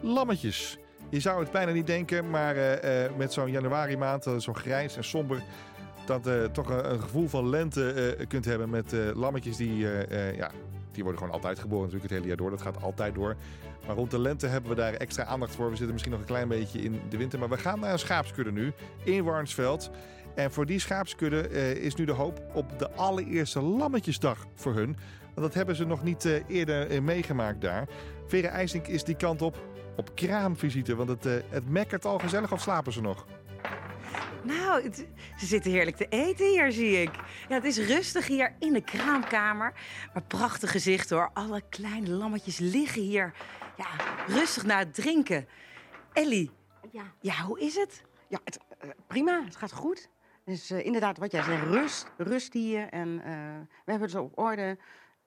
lammetjes. 0.00 0.78
Je 1.10 1.20
zou 1.20 1.40
het 1.40 1.50
bijna 1.50 1.72
niet 1.72 1.86
denken, 1.86 2.30
maar 2.30 2.56
eh, 2.56 3.04
eh, 3.04 3.16
met 3.16 3.32
zo'n 3.32 3.50
januari 3.50 3.96
maand, 3.96 4.26
uh, 4.26 4.38
zo 4.38 4.52
grijs 4.52 4.96
en 4.96 5.04
somber, 5.04 5.42
dat 6.06 6.52
toch 6.52 6.70
een, 6.70 6.90
een, 6.92 7.00
gevoel 7.00 7.28
van 7.28 7.48
lente 7.48 8.16
kunt 8.28 8.44
hebben 8.44 8.70
met 8.70 8.94
lammetjes 9.14 9.56
die, 9.56 9.86
ja, 10.36 10.50
die 10.92 11.02
worden 11.02 11.18
gewoon 11.18 11.34
altijd 11.34 11.58
geboren 11.58 11.84
natuurlijk 11.84 12.10
het 12.10 12.12
hele 12.12 12.26
jaar 12.26 12.36
door. 12.36 12.50
Dat 12.50 12.62
gaat 12.62 12.82
altijd 12.82 13.14
door. 13.14 13.36
Maar 13.86 13.96
rond 13.96 14.10
de 14.10 14.18
lente 14.18 14.46
hebben 14.46 14.70
we 14.70 14.76
daar 14.76 14.92
extra 14.92 15.24
aandacht 15.24 15.54
voor. 15.54 15.64
We 15.70 15.76
zitten 15.76 15.92
misschien 15.92 16.12
nog 16.12 16.20
een 16.20 16.26
klein 16.26 16.48
beetje 16.48 16.80
in 16.80 17.00
de 17.08 17.16
winter, 17.16 17.38
maar 17.38 17.48
we 17.48 17.58
gaan 17.58 17.80
naar 17.80 17.92
een 17.92 17.98
schaapskudde 17.98 18.52
nu 18.52 18.72
in 19.04 19.24
Warnsveld. 19.24 19.90
En 20.34 20.52
voor 20.52 20.66
die 20.66 20.78
schaapskudde 20.78 21.48
is 21.80 21.94
nu 21.94 22.04
de 22.04 22.12
hoop 22.12 22.42
op 22.54 22.78
de 22.78 22.90
allereerste 22.90 23.60
lammetjesdag 23.60 24.46
voor 24.54 24.74
hun. 24.74 24.96
Want 25.34 25.46
dat 25.46 25.54
hebben 25.54 25.76
ze 25.76 25.86
nog 25.86 26.02
niet 26.02 26.42
eerder 26.48 27.02
meegemaakt 27.02 27.60
daar. 27.60 27.88
Vera 28.26 28.48
IJsink 28.48 28.86
is 28.86 29.04
die 29.04 29.16
kant 29.16 29.42
op 29.42 29.58
op 29.98 30.14
kraamvisite? 30.14 30.96
Want 30.96 31.08
het, 31.08 31.26
uh, 31.26 31.32
het 31.48 31.68
mekkert 31.68 32.04
al 32.04 32.18
gezellig 32.18 32.52
of 32.52 32.60
slapen 32.60 32.92
ze 32.92 33.00
nog? 33.00 33.26
Nou, 34.42 34.82
het, 34.82 35.06
ze 35.38 35.46
zitten 35.46 35.70
heerlijk 35.70 35.96
te 35.96 36.06
eten 36.08 36.46
hier, 36.46 36.72
zie 36.72 37.02
ik. 37.02 37.10
Ja, 37.48 37.54
het 37.54 37.64
is 37.64 37.78
rustig 37.78 38.26
hier 38.26 38.54
in 38.58 38.72
de 38.72 38.80
kraamkamer. 38.80 39.72
Maar 40.12 40.22
prachtig 40.22 40.70
gezicht 40.70 41.10
hoor. 41.10 41.30
Alle 41.32 41.62
kleine 41.68 42.10
lammetjes 42.10 42.58
liggen 42.58 43.02
hier. 43.02 43.32
Ja, 43.76 43.86
rustig 44.26 44.64
naar 44.64 44.78
het 44.78 44.94
drinken. 44.94 45.48
Ellie, 46.12 46.50
ja, 46.92 47.02
ja 47.20 47.42
hoe 47.42 47.60
is 47.60 47.74
het? 47.74 48.02
Ja, 48.28 48.38
het, 48.44 48.58
uh, 48.84 48.90
prima. 49.06 49.42
Het 49.44 49.56
gaat 49.56 49.72
goed. 49.72 50.08
Dus 50.44 50.70
uh, 50.70 50.84
inderdaad, 50.84 51.18
wat 51.18 51.32
jij 51.32 51.42
zegt, 51.42 51.62
rust, 51.62 52.10
rust 52.16 52.52
hier. 52.52 52.88
En 52.88 53.16
we 53.84 53.90
hebben 53.90 54.02
het 54.02 54.10
zo 54.10 54.22
op 54.22 54.38
orde. 54.38 54.78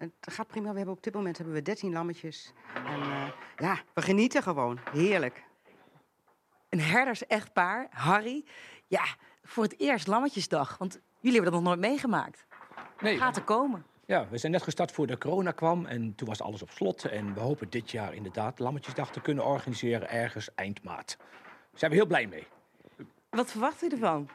Het 0.01 0.33
gaat 0.33 0.47
prima. 0.47 0.71
We 0.71 0.77
hebben 0.77 0.95
op 0.95 1.03
dit 1.03 1.13
moment 1.13 1.37
hebben 1.37 1.55
we 1.55 1.61
13 1.61 1.91
lammetjes. 1.91 2.53
En 2.73 2.99
uh, 2.99 3.27
ja, 3.57 3.79
we 3.93 4.01
genieten 4.01 4.43
gewoon. 4.43 4.79
Heerlijk. 4.91 5.43
Een 6.69 6.79
herders-echtpaar, 6.79 7.87
Harry. 7.89 8.45
Ja, 8.87 9.03
voor 9.43 9.63
het 9.63 9.79
eerst 9.79 10.07
Lammetjesdag. 10.07 10.77
Want 10.77 10.99
jullie 11.19 11.41
hebben 11.41 11.51
dat 11.51 11.61
nog 11.61 11.69
nooit 11.69 11.89
meegemaakt. 11.91 12.45
Nee. 12.99 13.17
Gaat 13.17 13.35
er 13.35 13.43
komen. 13.43 13.85
Ja, 14.05 14.27
we 14.29 14.37
zijn 14.37 14.51
net 14.51 14.63
gestart 14.63 14.91
voor 14.91 15.07
de 15.07 15.17
corona 15.17 15.51
kwam 15.51 15.85
en 15.85 16.15
toen 16.15 16.27
was 16.27 16.41
alles 16.41 16.61
op 16.61 16.69
slot. 16.69 17.05
En 17.05 17.33
we 17.33 17.39
hopen 17.39 17.69
dit 17.69 17.91
jaar 17.91 18.13
inderdaad 18.13 18.59
Lammetjesdag 18.59 19.11
te 19.11 19.21
kunnen 19.21 19.45
organiseren 19.45 20.09
ergens 20.09 20.49
eind 20.55 20.83
maart. 20.83 21.17
Daar 21.17 21.79
zijn 21.79 21.91
we 21.91 21.97
heel 21.97 22.05
blij 22.05 22.27
mee. 22.27 22.47
Wat 23.29 23.51
verwacht 23.51 23.83
u 23.83 23.87
ervan? 23.87 24.29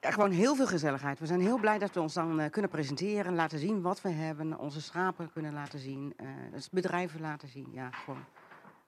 Ja, 0.00 0.10
gewoon 0.10 0.30
heel 0.30 0.54
veel 0.54 0.66
gezelligheid. 0.66 1.18
We 1.18 1.26
zijn 1.26 1.40
heel 1.40 1.58
blij 1.58 1.78
dat 1.78 1.94
we 1.94 2.00
ons 2.00 2.14
dan 2.14 2.40
uh, 2.40 2.50
kunnen 2.50 2.70
presenteren, 2.70 3.34
laten 3.34 3.58
zien 3.58 3.82
wat 3.82 4.00
we 4.00 4.08
hebben, 4.08 4.58
onze 4.58 4.80
schapen 4.80 5.32
kunnen 5.32 5.52
laten 5.52 5.78
zien, 5.78 6.14
uh, 6.20 6.28
dus 6.52 6.70
bedrijven 6.70 7.20
laten 7.20 7.48
zien. 7.48 7.68
Ja, 7.72 7.90
gewoon 7.90 8.24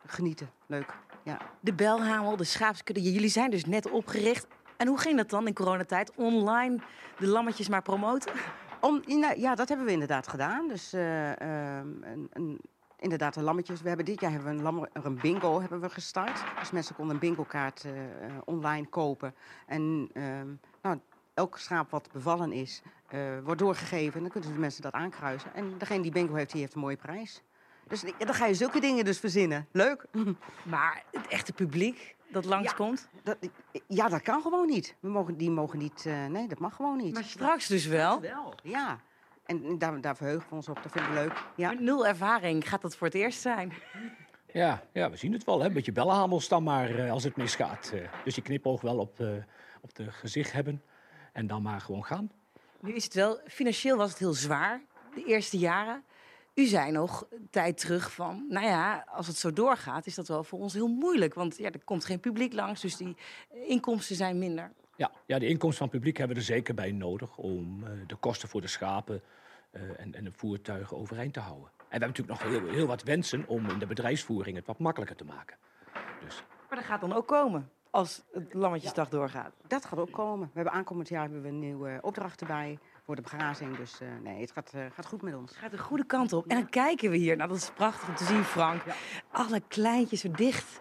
genieten. 0.07 0.51
Leuk. 0.67 0.97
Ja. 1.23 1.39
De 1.61 1.73
Belhamel, 1.73 2.37
de 2.37 2.45
schaapskudde, 2.45 3.13
jullie 3.13 3.29
zijn 3.29 3.51
dus 3.51 3.65
net 3.65 3.91
opgericht. 3.91 4.47
En 4.77 4.89
hoe 4.89 4.99
ging 4.99 5.17
dat 5.17 5.31
dan 5.31 5.47
in 5.47 5.55
coronatijd? 5.55 6.13
Online 6.15 6.79
de 7.19 7.27
lammetjes 7.27 7.69
maar 7.69 7.83
promoten? 7.83 8.33
Om, 8.81 9.03
nou, 9.07 9.41
ja, 9.41 9.55
dat 9.55 9.69
hebben 9.69 9.87
we 9.87 9.93
inderdaad 9.93 10.29
gedaan. 10.29 10.69
Dus 10.69 10.95
uh, 10.95 11.29
een, 11.29 12.29
een, 12.33 12.61
inderdaad 12.99 13.35
de 13.35 13.43
lammetjes. 13.43 13.83
We 13.83 13.89
hebben 13.89 14.07
dit 14.07 14.21
jaar 14.21 14.31
hebben 14.31 14.51
we 14.51 14.57
een, 14.57 14.63
lam, 14.63 14.87
een 14.93 15.19
bingo 15.21 15.61
hebben 15.61 15.81
we 15.81 15.89
gestart. 15.89 16.43
Dus 16.59 16.71
mensen 16.71 16.95
konden 16.95 17.15
een 17.15 17.21
bingo 17.21 17.45
kaart 17.45 17.87
online 18.45 18.87
kopen. 18.89 19.35
En 19.67 20.11
ehm, 20.13 20.49
nou, 20.83 20.99
elk 21.35 21.59
schaap 21.59 21.91
wat 21.91 22.09
bevallen 22.13 22.53
is, 22.53 22.83
uh, 23.15 23.39
wordt 23.45 23.61
doorgegeven. 23.61 24.15
En 24.15 24.21
dan 24.21 24.31
kunnen 24.31 24.53
de 24.53 24.59
mensen 24.59 24.83
dat 24.83 24.93
aankruisen. 24.93 25.55
En 25.55 25.79
degene 25.79 26.03
die 26.03 26.13
bingo 26.13 26.35
heeft, 26.35 26.53
die 26.53 26.61
heeft 26.61 26.75
een 26.75 26.81
mooie 26.81 26.97
prijs. 26.97 27.43
Dus 27.89 28.05
dan 28.19 28.35
ga 28.35 28.47
je 28.47 28.55
zulke 28.55 28.81
dingen 28.81 29.05
dus 29.05 29.19
verzinnen. 29.19 29.67
Leuk. 29.73 30.07
Maar 30.63 31.05
het 31.11 31.27
echte 31.27 31.53
publiek 31.53 32.17
dat 32.33 32.45
langskomt? 32.45 33.09
Ja, 33.13 33.21
dat, 33.23 33.51
ja, 33.87 34.09
dat 34.09 34.23
kan 34.23 34.43
gewoon 34.43 34.67
niet. 34.67 34.95
We 35.01 35.09
mogen, 35.09 35.37
die 35.37 35.51
mogen 35.51 35.79
niet... 35.79 36.05
Uh, 36.07 36.27
nee, 36.27 36.49
dat 36.49 36.59
mag 36.59 36.77
gewoon 36.77 36.97
niet. 36.97 37.15
Maar 37.15 37.25
straks 37.25 37.67
dus 37.67 37.87
wel? 37.87 38.21
wel, 38.21 38.55
ja. 38.63 39.01
En 39.47 39.79
daar, 39.79 40.01
daar 40.01 40.17
verheugen 40.17 40.49
we 40.49 40.55
ons 40.55 40.69
op. 40.69 40.83
Dat 40.83 40.93
vinden 40.93 41.11
we 41.11 41.17
leuk. 41.17 41.45
Ja. 41.57 41.69
Met 41.69 41.81
nul 41.81 42.07
ervaring 42.07 42.69
gaat 42.69 42.83
dat 42.83 42.97
voor 42.97 43.07
het 43.07 43.17
eerst 43.17 43.41
zijn. 43.41 43.73
Ja, 44.53 44.83
ja 44.93 45.11
we 45.11 45.17
zien 45.17 45.33
het 45.33 45.45
wel. 45.45 45.61
Hè? 45.61 45.67
Een 45.67 45.73
beetje 45.73 45.93
bellenhamels 45.93 46.49
dan 46.49 46.63
maar 46.63 46.91
uh, 46.91 47.11
als 47.11 47.25
het 47.25 47.37
misgaat. 47.37 47.91
Uh, 47.95 48.09
dus 48.25 48.35
je 48.35 48.43
knipoog 48.43 48.81
wel 48.81 48.99
op, 48.99 49.21
op 49.81 49.95
de 49.95 50.13
gezicht 50.13 50.53
hebben 50.53 50.83
en 51.33 51.47
dan 51.47 51.63
maar 51.63 51.81
gewoon 51.81 52.05
gaan. 52.05 52.31
Nu 52.81 52.95
is 52.95 53.05
het 53.05 53.15
wel, 53.15 53.41
financieel 53.47 53.97
was 53.97 54.11
het 54.11 54.19
heel 54.19 54.33
zwaar, 54.33 54.83
de 55.15 55.25
eerste 55.25 55.59
jaren. 55.59 56.05
U 56.55 56.65
zei 56.65 56.91
nog 56.91 57.27
een 57.31 57.49
tijd 57.51 57.79
terug 57.79 58.13
van, 58.13 58.47
nou 58.49 58.67
ja, 58.67 59.05
als 59.09 59.27
het 59.27 59.37
zo 59.37 59.53
doorgaat, 59.53 60.07
is 60.07 60.15
dat 60.15 60.29
wel 60.29 60.45
voor 60.45 60.59
ons 60.59 60.73
heel 60.73 60.89
moeilijk. 60.89 61.35
Want 61.35 61.57
ja, 61.57 61.71
er 61.71 61.85
komt 61.85 62.05
geen 62.05 62.21
publiek 62.21 62.53
langs, 62.53 62.81
dus 62.81 62.97
die 62.97 63.17
inkomsten 63.67 64.17
zijn 64.17 64.39
minder. 64.39 64.73
Ja, 64.97 65.11
ja 65.27 65.39
de 65.39 65.47
inkomsten 65.47 65.79
van 65.79 65.87
het 65.87 65.97
publiek 65.97 66.17
hebben 66.17 66.37
we 66.37 66.43
er 66.43 66.49
zeker 66.49 66.75
bij 66.75 66.93
nodig 66.93 67.37
om 67.37 67.85
uh, 67.85 67.91
de 68.07 68.17
kosten 68.17 68.49
voor 68.49 68.61
de 68.61 68.67
schapen 68.67 69.23
uh, 69.73 69.83
en, 69.97 70.15
en, 70.15 70.25
de 70.25 70.33
voertuigen 70.33 70.97
overeind 70.97 71.33
te 71.33 71.41
houden. 71.41 71.71
En 71.93 71.99
we 71.99 72.05
hebben 72.05 72.23
natuurlijk 72.25 72.53
nog 72.55 72.63
heel, 72.63 72.75
heel 72.75 72.87
wat 72.87 73.03
wensen 73.03 73.45
om 73.47 73.69
in 73.69 73.79
de 73.79 73.87
bedrijfsvoering 73.87 74.57
het 74.57 74.67
wat 74.67 74.79
makkelijker 74.79 75.17
te 75.17 75.25
maken. 75.25 75.57
Dus. 76.25 76.45
Maar 76.69 76.79
dat 76.79 76.87
gaat 76.87 77.01
dan 77.01 77.13
ook 77.13 77.27
komen 77.27 77.71
als 77.91 78.23
het 78.33 78.55
Lammetjesdag 78.55 79.09
doorgaat. 79.09 79.53
Dat 79.67 79.85
gaat 79.85 79.99
ook 79.99 80.13
komen. 80.13 80.47
We 80.47 80.55
hebben 80.55 80.73
aankomend 80.73 81.09
jaar 81.09 81.23
hebben 81.23 81.43
we 81.43 81.49
een 81.49 81.59
nieuwe 81.59 81.99
opdracht 82.03 82.41
erbij 82.41 82.79
voor 83.05 83.17
de 83.17 83.23
begrazing. 83.23 83.77
Dus 83.77 84.01
uh, 84.03 84.09
nee, 84.23 84.41
het 84.41 84.53
gaat, 84.53 84.73
uh, 84.77 84.83
gaat 84.95 85.07
goed 85.07 85.23
met 85.23 85.35
ons. 85.35 85.51
Het 85.51 85.59
gaat 85.59 85.71
de 85.71 85.79
goede 85.79 86.05
kant 86.05 86.33
op. 86.33 86.47
En 86.47 86.57
dan 86.57 86.69
kijken 86.69 87.11
we 87.11 87.17
hier. 87.17 87.37
Nou, 87.37 87.49
dat 87.49 87.59
is 87.59 87.71
prachtig 87.71 88.09
om 88.09 88.15
te 88.15 88.25
zien, 88.25 88.45
Frank. 88.45 88.83
Alle 89.31 89.63
kleintjes 89.69 90.25
er 90.25 90.37
dicht 90.37 90.81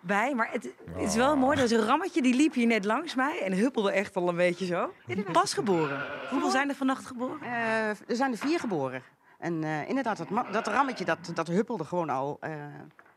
bij. 0.00 0.34
Maar 0.34 0.52
het, 0.52 0.74
het, 0.92 1.02
is 1.02 1.14
wel 1.14 1.36
mooi. 1.36 1.58
Er 1.58 1.64
is 1.64 1.70
een 1.70 1.86
rammetje 1.86 2.22
die 2.22 2.34
liep 2.34 2.54
hier 2.54 2.66
net 2.66 2.84
langs 2.84 3.14
mij 3.14 3.40
en 3.42 3.52
huppelde 3.52 3.90
echt 3.90 4.16
al 4.16 4.28
een 4.28 4.36
beetje 4.36 4.66
zo. 4.66 4.92
Pas 5.32 5.54
geboren. 5.54 6.06
Hoeveel 6.30 6.50
zijn 6.50 6.68
er 6.68 6.74
vannacht 6.74 7.06
geboren? 7.06 7.38
Uh, 7.42 7.88
er 7.88 7.96
zijn 8.06 8.32
er 8.32 8.38
vier 8.38 8.60
geboren. 8.60 9.02
En 9.38 9.64
inderdaad, 9.64 10.16
dat, 10.16 10.52
dat 10.52 10.66
rammetje 10.66 11.04
dat, 11.04 11.30
dat 11.34 11.46
huppelde 11.46 11.84
gewoon 11.84 12.10
al 12.10 12.38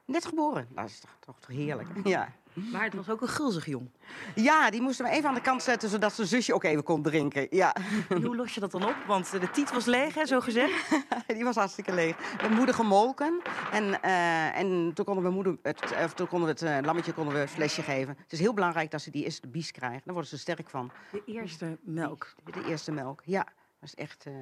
net 0.07 0.25
geboren. 0.25 0.67
Dat 0.69 0.85
is 0.85 0.99
toch, 0.99 1.17
toch, 1.19 1.39
toch 1.39 1.55
heerlijk. 1.55 1.89
Ja. 2.03 2.29
Maar 2.71 2.83
het 2.83 2.93
was 2.93 3.09
ook 3.09 3.21
een 3.21 3.27
gulzig 3.27 3.65
jong. 3.65 3.89
Ja, 4.35 4.69
die 4.69 4.81
moesten 4.81 5.05
we 5.05 5.11
even 5.11 5.29
aan 5.29 5.35
de 5.35 5.41
kant 5.41 5.63
zetten, 5.63 5.89
zodat 5.89 6.13
zijn 6.13 6.27
zusje 6.27 6.53
ook 6.53 6.63
even 6.63 6.83
kon 6.83 7.01
drinken. 7.01 7.47
Ja. 7.49 7.75
En 8.09 8.23
hoe 8.23 8.35
los 8.35 8.53
je 8.53 8.59
dat 8.59 8.71
dan 8.71 8.85
op? 8.85 8.95
Want 9.07 9.31
de 9.31 9.49
tiet 9.51 9.73
was 9.73 9.85
leeg, 9.85 10.13
hè, 10.13 10.25
zo 10.25 10.39
gezegd? 10.39 10.89
die 11.27 11.43
was 11.43 11.55
hartstikke 11.55 11.93
leeg. 11.93 12.37
We 12.41 12.47
moeder 12.47 12.75
gemolken. 12.75 13.41
En, 13.71 13.83
uh, 13.83 14.57
en 14.57 14.91
toen 14.93 15.05
konden 15.05 15.23
we, 15.23 15.29
moeder 15.29 15.57
het, 15.61 15.95
of 16.03 16.13
toen 16.13 16.27
konden 16.27 16.47
we 16.47 16.65
het 16.65 16.81
uh, 16.81 16.85
lammetje 16.85 17.13
konden 17.13 17.33
we 17.33 17.39
een 17.39 17.47
flesje 17.47 17.81
geven. 17.81 18.17
Het 18.17 18.31
is 18.31 18.39
heel 18.39 18.53
belangrijk 18.53 18.91
dat 18.91 19.01
ze 19.01 19.11
die 19.11 19.23
eerste 19.23 19.47
bies 19.47 19.71
krijgen. 19.71 20.01
Daar 20.03 20.13
worden 20.13 20.29
ze 20.31 20.37
sterk 20.37 20.69
van. 20.69 20.91
De 21.11 21.23
eerste 21.25 21.77
melk? 21.81 22.33
De, 22.43 22.51
de 22.51 22.65
eerste 22.65 22.91
melk, 22.91 23.21
ja. 23.25 23.43
Dat 23.79 23.89
is 23.89 23.95
echt... 23.95 24.25
Uh, 24.27 24.33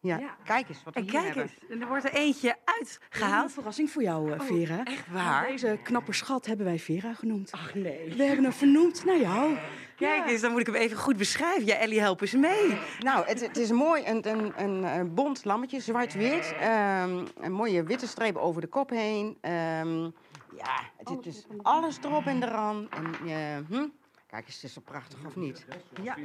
ja. 0.00 0.36
kijk 0.44 0.68
eens 0.68 0.84
wat 0.84 0.94
we 0.94 1.00
en 1.00 1.06
kijk 1.06 1.24
hebben. 1.24 1.42
eens, 1.42 1.70
en 1.70 1.80
er 1.80 1.88
wordt 1.88 2.04
er 2.04 2.12
eentje 2.12 2.56
uitgehaald. 2.64 3.44
Een 3.44 3.50
verrassing 3.50 3.90
voor 3.90 4.02
jou, 4.02 4.30
uh, 4.30 4.40
Vera. 4.40 4.74
Oh, 4.74 4.92
echt 4.92 5.10
waar? 5.10 5.46
Deze 5.46 5.78
knappe 5.82 6.12
schat 6.12 6.46
hebben 6.46 6.66
wij 6.66 6.78
Vera 6.78 7.14
genoemd. 7.14 7.52
Ach 7.52 7.74
nee. 7.74 8.14
We 8.16 8.22
hebben 8.22 8.44
hem 8.44 8.52
vernoemd 8.52 9.04
naar 9.04 9.18
jou. 9.18 9.56
Kijk 9.96 10.30
eens, 10.30 10.40
dan 10.40 10.50
moet 10.50 10.60
ik 10.60 10.66
hem 10.66 10.74
even 10.74 10.96
goed 10.96 11.16
beschrijven. 11.16 11.66
Ja, 11.66 11.74
Ellie, 11.74 12.00
help 12.00 12.20
eens 12.20 12.32
mee. 12.32 12.78
Nou, 12.98 13.26
het, 13.26 13.40
het 13.40 13.56
is 13.56 13.70
mooi, 13.70 14.06
een, 14.06 14.28
een, 14.28 14.52
een, 14.56 14.84
een 14.84 15.14
bont 15.14 15.44
lammetje, 15.44 15.80
zwart-wit. 15.80 16.54
Um, 16.54 17.26
een 17.40 17.52
mooie 17.52 17.82
witte 17.82 18.06
streep 18.06 18.36
over 18.36 18.60
de 18.60 18.66
kop 18.66 18.90
heen. 18.90 19.26
Um, 19.26 20.14
ja, 20.56 20.80
het, 20.96 21.08
het 21.08 21.26
is 21.26 21.46
alles 21.62 21.98
erop 22.02 22.26
en 22.26 22.42
eraan. 22.42 22.88
En, 22.90 23.28
uh, 23.28 23.56
hm? 23.68 23.86
Kijk 24.28 24.46
eens, 24.46 24.54
het 24.54 24.64
is 24.64 24.72
zo 24.72 24.80
prachtig, 24.80 25.18
of 25.26 25.36
niet? 25.36 25.64
Ja. 26.02 26.16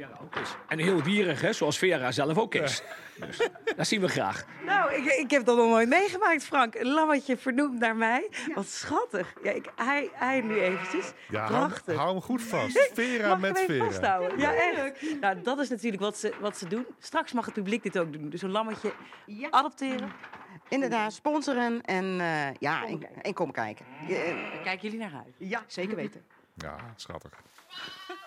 En 0.68 0.78
heel 0.78 1.02
dierig, 1.02 1.40
hè, 1.40 1.52
zoals 1.52 1.78
Vera 1.78 2.12
zelf 2.12 2.38
ook 2.38 2.54
is. 2.54 2.82
Dus, 3.18 3.48
dat 3.76 3.86
zien 3.86 4.00
we 4.00 4.08
graag. 4.08 4.44
Nou, 4.64 4.94
ik, 4.94 5.04
ik 5.04 5.30
heb 5.30 5.44
dat 5.44 5.56
nog 5.56 5.68
nooit 5.68 5.88
meegemaakt, 5.88 6.44
Frank. 6.44 6.74
Een 6.74 6.86
lammetje 6.86 7.36
vernoemd 7.36 7.78
naar 7.78 7.96
mij. 7.96 8.30
Wat 8.54 8.66
schattig. 8.66 9.34
Ja, 9.42 9.50
ik, 9.50 9.72
hij, 9.76 10.10
hij 10.12 10.40
nu 10.40 10.60
eventjes. 10.60 11.12
Ja, 11.28 11.46
Prachtig. 11.46 11.96
Hou, 11.96 12.10
hem 12.10 12.20
goed 12.20 12.42
vast. 12.42 12.90
Vera 12.94 13.36
met 13.36 13.58
Vera. 13.58 13.84
Vasthouden? 13.84 14.38
Ja, 14.38 14.54
echt. 14.54 15.20
Nou, 15.20 15.42
dat 15.42 15.58
is 15.58 15.68
natuurlijk 15.68 16.02
wat 16.02 16.18
ze, 16.18 16.32
wat 16.40 16.56
ze 16.56 16.68
doen. 16.68 16.86
Straks 16.98 17.32
mag 17.32 17.44
het 17.44 17.54
publiek 17.54 17.82
dit 17.82 17.98
ook 17.98 18.12
doen. 18.12 18.30
Dus 18.30 18.42
een 18.42 18.50
lammetje 18.50 18.92
adopteren. 19.50 20.12
Inderdaad, 20.68 21.12
sponsoren 21.12 21.82
en, 21.82 22.04
uh, 22.04 22.54
ja, 22.54 22.86
en, 22.86 23.22
en, 23.22 23.34
kom 23.34 23.52
kijken. 23.52 23.86
Uh, 24.02 24.16
kijken 24.62 24.80
jullie 24.80 24.98
naar 24.98 25.22
uit? 25.24 25.34
Ja, 25.38 25.64
zeker 25.66 25.96
weten. 25.96 26.24
Ja, 26.62 26.94
schattig. 26.98 27.32